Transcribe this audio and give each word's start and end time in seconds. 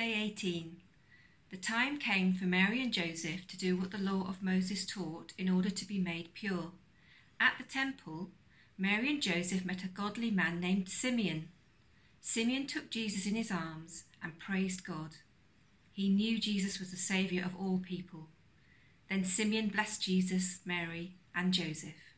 Day 0.00 0.14
18. 0.14 0.78
The 1.50 1.58
time 1.58 1.98
came 1.98 2.32
for 2.32 2.46
Mary 2.46 2.82
and 2.82 2.90
Joseph 2.90 3.46
to 3.48 3.58
do 3.58 3.76
what 3.76 3.90
the 3.90 3.98
law 3.98 4.26
of 4.26 4.42
Moses 4.42 4.86
taught 4.86 5.34
in 5.36 5.50
order 5.50 5.68
to 5.68 5.84
be 5.84 5.98
made 5.98 6.32
pure. 6.32 6.70
At 7.38 7.58
the 7.58 7.64
temple, 7.64 8.30
Mary 8.78 9.10
and 9.10 9.20
Joseph 9.20 9.62
met 9.62 9.84
a 9.84 9.88
godly 9.88 10.30
man 10.30 10.58
named 10.58 10.88
Simeon. 10.88 11.50
Simeon 12.18 12.66
took 12.66 12.88
Jesus 12.88 13.26
in 13.26 13.34
his 13.34 13.50
arms 13.50 14.04
and 14.22 14.38
praised 14.38 14.86
God. 14.86 15.16
He 15.92 16.08
knew 16.08 16.38
Jesus 16.38 16.78
was 16.78 16.90
the 16.90 16.96
Saviour 16.96 17.44
of 17.44 17.54
all 17.60 17.78
people. 17.86 18.28
Then 19.10 19.22
Simeon 19.22 19.68
blessed 19.68 20.00
Jesus, 20.00 20.60
Mary, 20.64 21.12
and 21.34 21.52
Joseph. 21.52 22.09